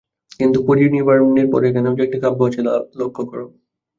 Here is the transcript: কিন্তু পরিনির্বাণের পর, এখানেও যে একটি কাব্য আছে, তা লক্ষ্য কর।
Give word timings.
কিন্তু 0.39 0.57
পরিনির্বাণের 0.67 1.47
পর, 1.51 1.61
এখানেও 1.65 1.97
যে 1.97 2.03
একটি 2.03 2.17
কাব্য 2.23 2.39
আছে, 2.47 2.61
তা 2.63 2.71
লক্ষ্য 2.99 3.23
কর। 3.29 3.39